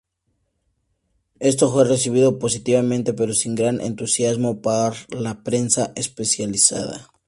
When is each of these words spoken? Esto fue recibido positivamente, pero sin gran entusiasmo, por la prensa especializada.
Esto 1.39 1.71
fue 1.71 1.85
recibido 1.85 2.39
positivamente, 2.39 3.13
pero 3.13 3.35
sin 3.35 3.53
gran 3.53 3.79
entusiasmo, 3.79 4.59
por 4.59 4.95
la 5.13 5.43
prensa 5.43 5.93
especializada. 5.95 7.11